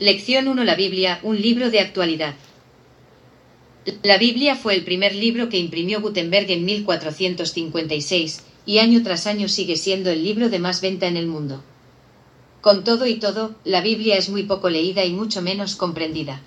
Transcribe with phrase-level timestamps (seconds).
[0.00, 2.36] Lección 1 La Biblia, un libro de actualidad.
[4.04, 9.48] La Biblia fue el primer libro que imprimió Gutenberg en 1456, y año tras año
[9.48, 11.64] sigue siendo el libro de más venta en el mundo.
[12.60, 16.42] Con todo y todo, la Biblia es muy poco leída y mucho menos comprendida.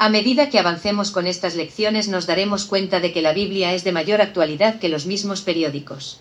[0.00, 3.84] A medida que avancemos con estas lecciones nos daremos cuenta de que la Biblia es
[3.84, 6.18] de mayor actualidad que los mismos periódicos.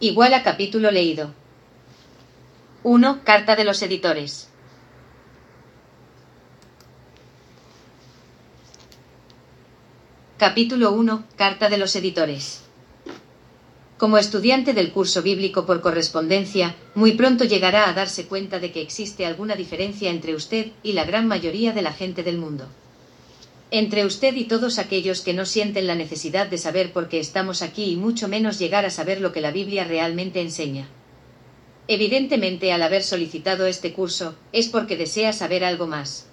[0.00, 1.34] Igual a capítulo leído.
[2.84, 3.20] 1.
[3.22, 4.48] Carta de los editores.
[10.36, 11.24] Capítulo 1.
[11.36, 12.62] Carta de los editores.
[13.98, 18.82] Como estudiante del curso bíblico por correspondencia, muy pronto llegará a darse cuenta de que
[18.82, 22.66] existe alguna diferencia entre usted y la gran mayoría de la gente del mundo.
[23.70, 27.62] Entre usted y todos aquellos que no sienten la necesidad de saber por qué estamos
[27.62, 30.88] aquí y mucho menos llegar a saber lo que la Biblia realmente enseña.
[31.94, 36.26] Evidentemente al haber solicitado este curso, es porque desea saber algo más.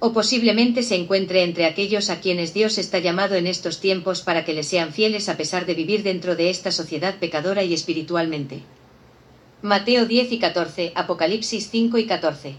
[0.00, 4.44] O posiblemente se encuentre entre aquellos a quienes Dios está llamado en estos tiempos para
[4.44, 8.62] que le sean fieles a pesar de vivir dentro de esta sociedad pecadora y espiritualmente.
[9.62, 12.54] Mateo 10 y 14, Apocalipsis 5 y 14.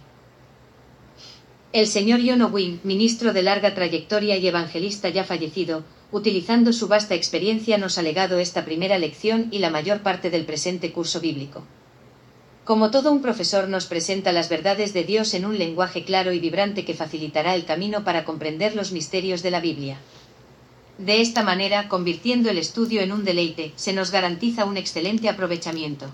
[1.74, 7.14] El señor John Owen, ministro de larga trayectoria y evangelista ya fallecido, utilizando su vasta
[7.14, 11.66] experiencia nos ha legado esta primera lección y la mayor parte del presente curso bíblico.
[12.66, 16.40] Como todo un profesor nos presenta las verdades de Dios en un lenguaje claro y
[16.40, 20.00] vibrante que facilitará el camino para comprender los misterios de la Biblia.
[20.98, 26.08] De esta manera, convirtiendo el estudio en un deleite, se nos garantiza un excelente aprovechamiento.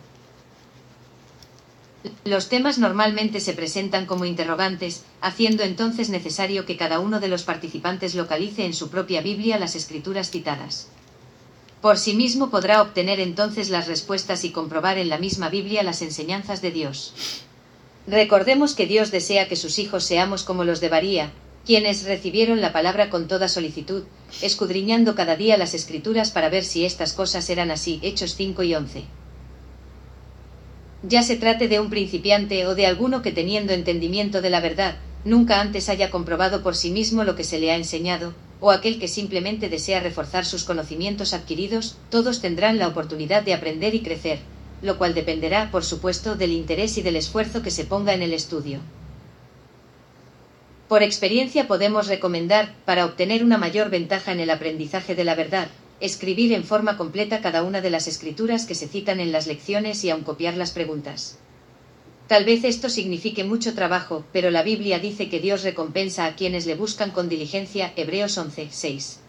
[2.25, 7.43] Los temas normalmente se presentan como interrogantes, haciendo entonces necesario que cada uno de los
[7.43, 10.89] participantes localice en su propia Biblia las escrituras citadas.
[11.81, 16.03] Por sí mismo podrá obtener entonces las respuestas y comprobar en la misma Biblia las
[16.03, 17.13] enseñanzas de Dios.
[18.05, 21.31] Recordemos que Dios desea que sus hijos seamos como los de Baría,
[21.65, 24.03] quienes recibieron la palabra con toda solicitud,
[24.43, 27.99] escudriñando cada día las escrituras para ver si estas cosas eran así.
[28.03, 29.03] Hechos 5 y 11.
[31.03, 34.97] Ya se trate de un principiante o de alguno que teniendo entendimiento de la verdad,
[35.25, 38.99] nunca antes haya comprobado por sí mismo lo que se le ha enseñado, o aquel
[38.99, 44.39] que simplemente desea reforzar sus conocimientos adquiridos, todos tendrán la oportunidad de aprender y crecer,
[44.81, 48.33] lo cual dependerá, por supuesto, del interés y del esfuerzo que se ponga en el
[48.33, 48.79] estudio.
[50.87, 55.67] Por experiencia podemos recomendar, para obtener una mayor ventaja en el aprendizaje de la verdad,
[55.99, 60.03] escribir en forma completa cada una de las escrituras que se citan en las lecciones
[60.03, 61.39] y aun copiar las preguntas.
[62.31, 66.65] Tal vez esto signifique mucho trabajo, pero la Biblia dice que Dios recompensa a quienes
[66.65, 67.91] le buscan con diligencia.
[67.97, 69.19] Hebreos 11, 6.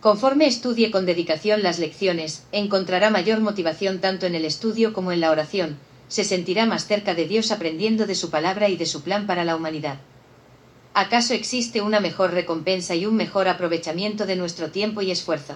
[0.00, 5.20] Conforme estudie con dedicación las lecciones, encontrará mayor motivación tanto en el estudio como en
[5.20, 9.02] la oración, se sentirá más cerca de Dios aprendiendo de su palabra y de su
[9.02, 10.00] plan para la humanidad.
[10.94, 15.54] ¿Acaso existe una mejor recompensa y un mejor aprovechamiento de nuestro tiempo y esfuerzo?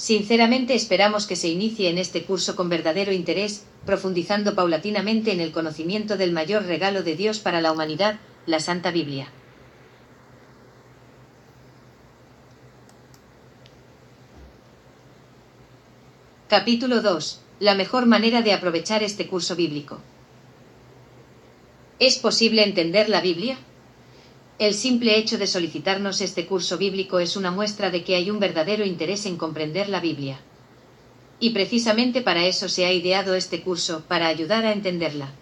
[0.00, 5.52] Sinceramente esperamos que se inicie en este curso con verdadero interés, profundizando paulatinamente en el
[5.52, 9.28] conocimiento del mayor regalo de Dios para la humanidad, la Santa Biblia.
[16.48, 17.42] Capítulo 2.
[17.60, 20.00] La mejor manera de aprovechar este curso bíblico.
[21.98, 23.58] ¿Es posible entender la Biblia?
[24.60, 28.38] El simple hecho de solicitarnos este curso bíblico es una muestra de que hay un
[28.38, 30.38] verdadero interés en comprender la Biblia.
[31.38, 35.32] Y precisamente para eso se ha ideado este curso, para ayudar a entenderla.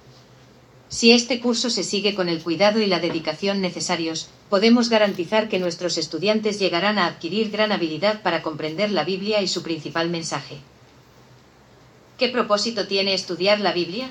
[0.88, 5.58] Si este curso se sigue con el cuidado y la dedicación necesarios, podemos garantizar que
[5.58, 10.58] nuestros estudiantes llegarán a adquirir gran habilidad para comprender la Biblia y su principal mensaje.
[12.18, 14.10] ¿Qué propósito tiene estudiar la Biblia?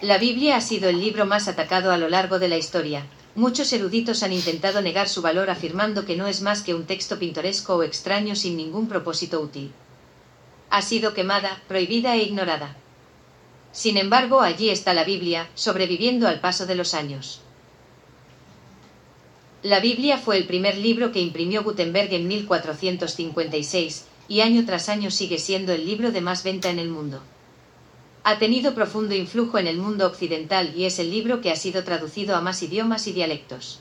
[0.00, 3.04] La Biblia ha sido el libro más atacado a lo largo de la historia,
[3.36, 7.18] Muchos eruditos han intentado negar su valor afirmando que no es más que un texto
[7.18, 9.72] pintoresco o extraño sin ningún propósito útil.
[10.70, 12.76] Ha sido quemada, prohibida e ignorada.
[13.72, 17.40] Sin embargo, allí está la Biblia, sobreviviendo al paso de los años.
[19.64, 25.10] La Biblia fue el primer libro que imprimió Gutenberg en 1456, y año tras año
[25.10, 27.20] sigue siendo el libro de más venta en el mundo
[28.24, 31.84] ha tenido profundo influjo en el mundo occidental y es el libro que ha sido
[31.84, 33.80] traducido a más idiomas y dialectos.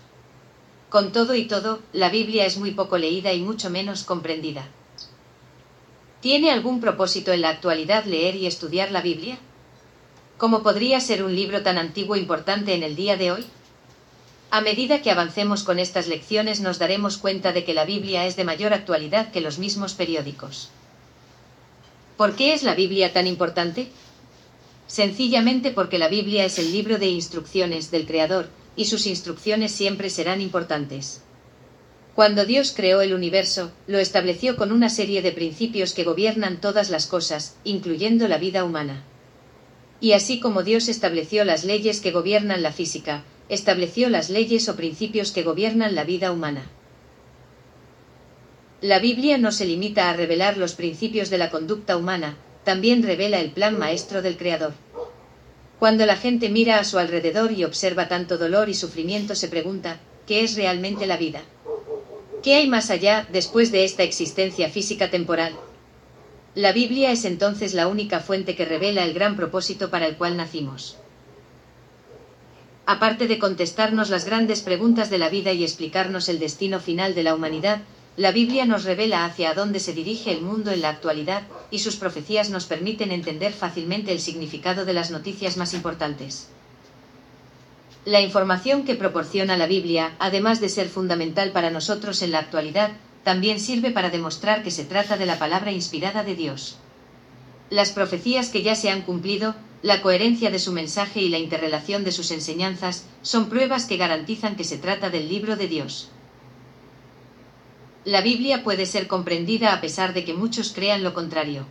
[0.89, 4.67] Con todo y todo, la Biblia es muy poco leída y mucho menos comprendida.
[6.19, 9.37] ¿Tiene algún propósito en la actualidad leer y estudiar la Biblia?
[10.37, 13.45] ¿Cómo podría ser un libro tan antiguo importante en el día de hoy?
[14.51, 18.35] A medida que avancemos con estas lecciones nos daremos cuenta de que la Biblia es
[18.35, 20.69] de mayor actualidad que los mismos periódicos.
[22.17, 23.89] ¿Por qué es la Biblia tan importante?
[24.93, 30.11] Sencillamente porque la Biblia es el libro de instrucciones del Creador, y sus instrucciones siempre
[30.11, 31.23] serán importantes.
[32.13, 36.91] Cuando Dios creó el universo, lo estableció con una serie de principios que gobiernan todas
[36.91, 39.03] las cosas, incluyendo la vida humana.
[39.99, 44.75] Y así como Dios estableció las leyes que gobiernan la física, estableció las leyes o
[44.75, 46.69] principios que gobiernan la vida humana.
[48.79, 53.39] La Biblia no se limita a revelar los principios de la conducta humana, también revela
[53.39, 54.73] el plan maestro del Creador.
[55.79, 59.99] Cuando la gente mira a su alrededor y observa tanto dolor y sufrimiento se pregunta,
[60.25, 61.41] ¿qué es realmente la vida?
[62.41, 65.53] ¿Qué hay más allá, después de esta existencia física temporal?
[66.55, 70.37] La Biblia es entonces la única fuente que revela el gran propósito para el cual
[70.37, 70.97] nacimos.
[72.85, 77.23] Aparte de contestarnos las grandes preguntas de la vida y explicarnos el destino final de
[77.23, 77.81] la humanidad,
[78.15, 81.95] la Biblia nos revela hacia dónde se dirige el mundo en la actualidad, y sus
[81.95, 86.49] profecías nos permiten entender fácilmente el significado de las noticias más importantes.
[88.05, 92.91] La información que proporciona la Biblia, además de ser fundamental para nosotros en la actualidad,
[93.23, 96.77] también sirve para demostrar que se trata de la palabra inspirada de Dios.
[97.69, 102.03] Las profecías que ya se han cumplido, la coherencia de su mensaje y la interrelación
[102.03, 106.09] de sus enseñanzas son pruebas que garantizan que se trata del libro de Dios.
[108.05, 111.65] La Biblia puede ser comprendida a pesar de que muchos crean lo contrario.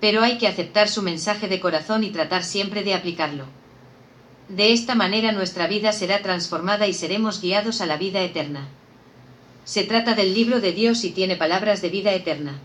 [0.00, 3.44] Pero hay que aceptar su mensaje de corazón y tratar siempre de aplicarlo.
[4.48, 8.66] De esta manera nuestra vida será transformada y seremos guiados a la vida eterna.
[9.64, 12.58] Se trata del libro de Dios y tiene palabras de vida eterna.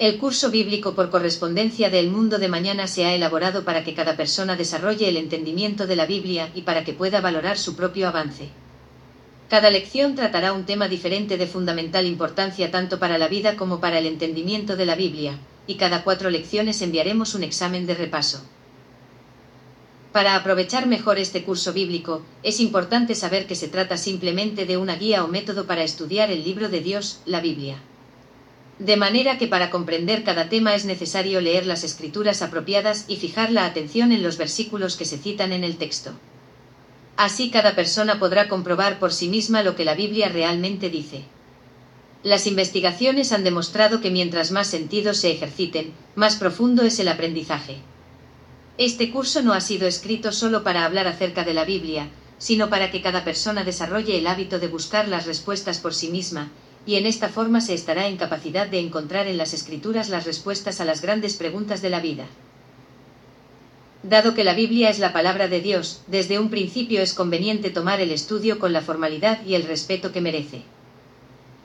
[0.00, 4.16] El curso bíblico por correspondencia del mundo de mañana se ha elaborado para que cada
[4.16, 8.48] persona desarrolle el entendimiento de la Biblia y para que pueda valorar su propio avance.
[9.50, 13.98] Cada lección tratará un tema diferente de fundamental importancia tanto para la vida como para
[13.98, 18.44] el entendimiento de la Biblia, y cada cuatro lecciones enviaremos un examen de repaso.
[20.12, 24.94] Para aprovechar mejor este curso bíblico, es importante saber que se trata simplemente de una
[24.94, 27.82] guía o método para estudiar el libro de Dios, la Biblia.
[28.78, 33.50] De manera que para comprender cada tema es necesario leer las escrituras apropiadas y fijar
[33.50, 36.12] la atención en los versículos que se citan en el texto.
[37.20, 41.24] Así cada persona podrá comprobar por sí misma lo que la Biblia realmente dice.
[42.22, 47.76] Las investigaciones han demostrado que mientras más sentidos se ejerciten, más profundo es el aprendizaje.
[48.78, 52.08] Este curso no ha sido escrito solo para hablar acerca de la Biblia,
[52.38, 56.50] sino para que cada persona desarrolle el hábito de buscar las respuestas por sí misma,
[56.86, 60.80] y en esta forma se estará en capacidad de encontrar en las escrituras las respuestas
[60.80, 62.24] a las grandes preguntas de la vida.
[64.02, 68.00] Dado que la Biblia es la palabra de Dios, desde un principio es conveniente tomar
[68.00, 70.62] el estudio con la formalidad y el respeto que merece.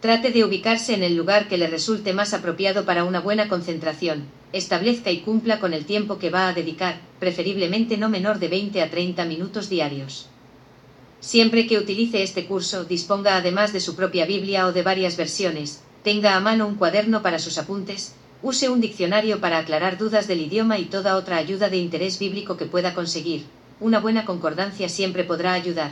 [0.01, 4.25] Trate de ubicarse en el lugar que le resulte más apropiado para una buena concentración,
[4.51, 8.81] establezca y cumpla con el tiempo que va a dedicar, preferiblemente no menor de 20
[8.81, 10.27] a 30 minutos diarios.
[11.21, 15.81] Siempre que utilice este curso, disponga además de su propia Biblia o de varias versiones,
[16.03, 20.41] tenga a mano un cuaderno para sus apuntes, use un diccionario para aclarar dudas del
[20.41, 23.45] idioma y toda otra ayuda de interés bíblico que pueda conseguir.
[23.79, 25.91] Una buena concordancia siempre podrá ayudar.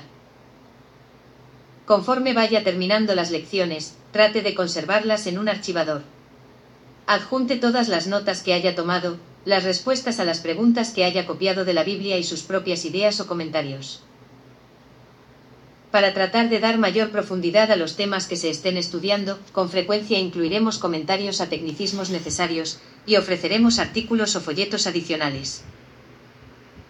[1.86, 6.04] Conforme vaya terminando las lecciones, trate de conservarlas en un archivador.
[7.08, 11.66] Adjunte todas las notas que haya tomado, las respuestas a las preguntas que haya copiado
[11.66, 14.02] de la Biblia y sus propias ideas o comentarios.
[15.94, 20.18] Para tratar de dar mayor profundidad a los temas que se estén estudiando, con frecuencia
[20.18, 25.64] incluiremos comentarios a tecnicismos necesarios, y ofreceremos artículos o folletos adicionales.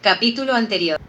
[0.01, 1.01] Capítulo anterior.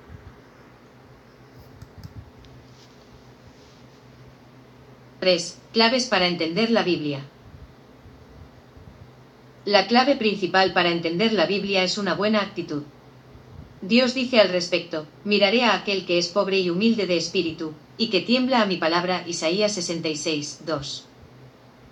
[5.73, 7.21] Claves para entender la Biblia.
[9.65, 12.83] La clave principal para entender la Biblia es una buena actitud.
[13.83, 18.09] Dios dice al respecto, miraré a aquel que es pobre y humilde de espíritu, y
[18.09, 19.25] que tiembla a mi palabra.
[19.27, 21.07] Isaías 66, 2.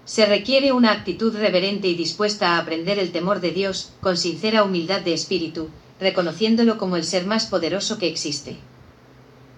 [0.05, 4.65] Se requiere una actitud reverente y dispuesta a aprender el temor de Dios, con sincera
[4.65, 8.57] humildad de espíritu, reconociéndolo como el ser más poderoso que existe.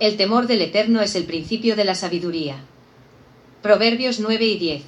[0.01, 2.65] El temor del Eterno es el principio de la sabiduría.
[3.63, 4.83] Proverbios 9 y 10.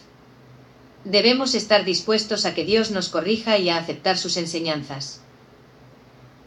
[1.05, 5.23] Debemos estar dispuestos a que Dios nos corrija y a aceptar sus enseñanzas.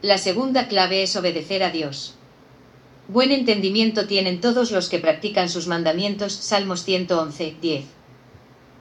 [0.01, 2.18] La segunda clave es obedecer a Dios.
[3.11, 6.31] Buen entendimiento tienen todos los que practican sus mandamientos.
[6.31, 7.85] Salmos 111, 10.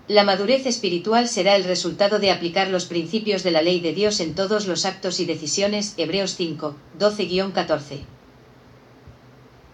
[0.06, 4.20] La madurez espiritual será el resultado de aplicar los principios de la ley de Dios
[4.20, 5.94] en todos los actos y decisiones.
[5.96, 8.00] Hebreos 5, 12-14.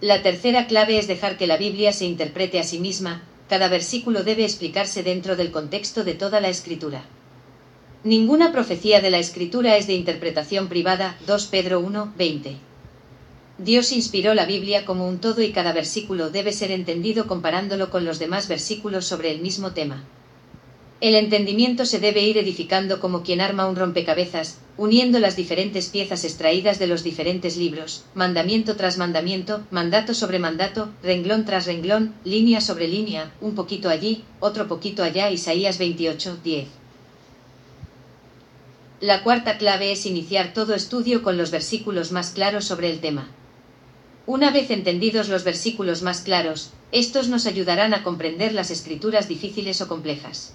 [0.01, 4.23] La tercera clave es dejar que la Biblia se interprete a sí misma, cada versículo
[4.23, 7.03] debe explicarse dentro del contexto de toda la escritura.
[8.05, 11.19] Ninguna profecía de la Escritura es de interpretación privada.
[11.27, 12.57] 2 Pedro 1, 20.
[13.59, 18.05] Dios inspiró la Biblia como un todo y cada versículo debe ser entendido comparándolo con
[18.05, 20.03] los demás versículos sobre el mismo tema.
[21.01, 26.25] El entendimiento se debe ir edificando como quien arma un rompecabezas, uniendo las diferentes piezas
[26.25, 32.61] extraídas de los diferentes libros, mandamiento tras mandamiento, mandato sobre mandato, renglón tras renglón, línea
[32.61, 35.31] sobre línea, un poquito allí, otro poquito allá.
[35.31, 36.69] Isaías 28, 10.
[39.01, 43.29] La cuarta clave es iniciar todo estudio con los versículos más claros sobre el tema.
[44.26, 49.83] Una vez entendidos los versículos más claros, estos nos ayudarán a comprender las escrituras difíciles
[49.83, 50.54] o complejas.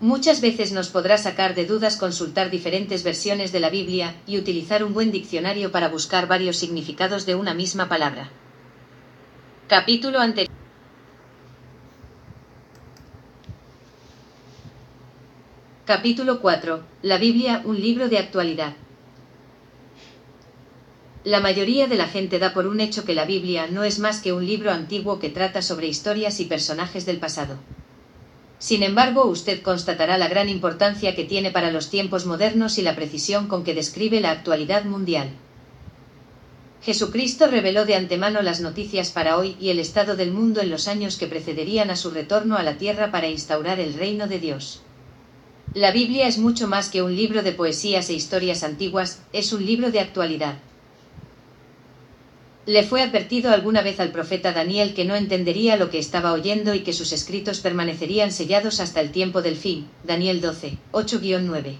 [0.00, 4.84] Muchas veces nos podrá sacar de dudas consultar diferentes versiones de la Biblia y utilizar
[4.84, 8.30] un buen diccionario para buscar varios significados de una misma palabra.
[9.66, 10.54] Capítulo anterior.
[15.84, 16.84] Capítulo 4.
[17.02, 18.74] La Biblia, un libro de actualidad.
[21.24, 24.20] La mayoría de la gente da por un hecho que la Biblia no es más
[24.20, 27.58] que un libro antiguo que trata sobre historias y personajes del pasado.
[28.60, 32.94] Sin embargo, usted constatará la gran importancia que tiene para los tiempos modernos y la
[32.94, 35.30] precisión con que describe la actualidad mundial.
[36.82, 40.86] Jesucristo reveló de antemano las noticias para hoy y el estado del mundo en los
[40.86, 44.82] años que precederían a su retorno a la tierra para instaurar el reino de Dios.
[45.74, 49.66] La Biblia es mucho más que un libro de poesías e historias antiguas, es un
[49.66, 50.58] libro de actualidad.
[52.68, 56.74] Le fue advertido alguna vez al profeta Daniel que no entendería lo que estaba oyendo
[56.74, 59.88] y que sus escritos permanecerían sellados hasta el tiempo del fin.
[60.04, 61.76] Daniel 12, 8-9.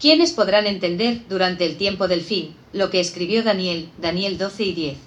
[0.00, 4.72] ¿Quiénes podrán entender, durante el tiempo del fin, lo que escribió Daniel, Daniel 12 y
[4.72, 4.98] 10?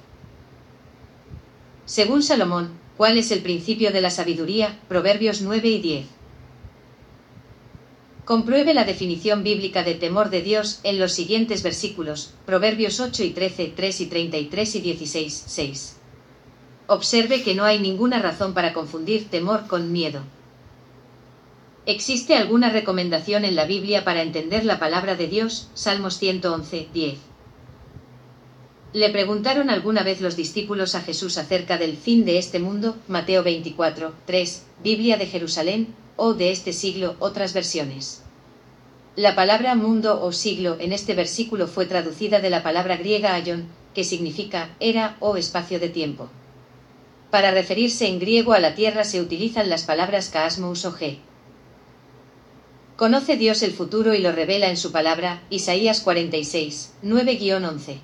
[1.86, 4.78] Según Salomón, ¿cuál es el principio de la sabiduría?
[4.88, 6.06] Proverbios 9 y 10.
[8.26, 13.30] Compruebe la definición bíblica de temor de Dios en los siguientes versículos, Proverbios 8 y
[13.30, 15.98] 13, 3 y 33 y 16, 6.
[16.88, 20.22] Observe que no hay ninguna razón para confundir temor con miedo.
[21.86, 25.70] ¿Existe alguna recomendación en la Biblia para entender la palabra de Dios?
[25.76, 27.20] Salmos 111, 10.
[28.94, 33.44] Le preguntaron alguna vez los discípulos a Jesús acerca del fin de este mundo, Mateo
[33.44, 38.24] 24, 3, Biblia de Jerusalén, o de este siglo, otras versiones.
[39.16, 43.68] La palabra mundo o siglo en este versículo fue traducida de la palabra griega aion,
[43.94, 46.30] que significa era o espacio de tiempo.
[47.32, 51.20] Para referirse en griego a la tierra se utilizan las palabras kaasmos o ge.
[52.98, 58.00] Conoce Dios el futuro y lo revela en su palabra, Isaías 46, 9-11.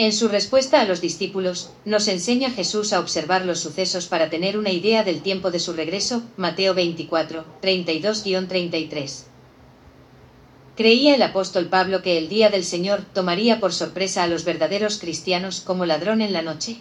[0.00, 4.56] En su respuesta a los discípulos, nos enseña Jesús a observar los sucesos para tener
[4.56, 9.24] una idea del tiempo de su regreso, Mateo 24, 32-33.
[10.76, 15.00] ¿Creía el apóstol Pablo que el día del Señor tomaría por sorpresa a los verdaderos
[15.00, 16.76] cristianos como ladrón en la noche?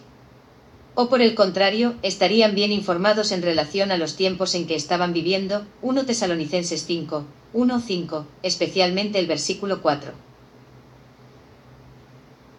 [0.93, 5.12] ¿O por el contrario, estarían bien informados en relación a los tiempos en que estaban
[5.12, 5.65] viviendo?
[5.81, 10.26] 1 Tesalonicenses 5, 1-5, especialmente el versículo 4.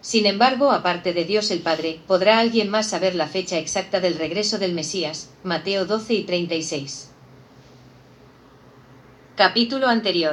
[0.09, 4.15] Sin embargo, aparte de Dios el Padre, ¿podrá alguien más saber la fecha exacta del
[4.15, 5.29] regreso del Mesías?
[5.43, 7.11] Mateo 12 y 36.
[9.35, 10.27] Capítulo anterior.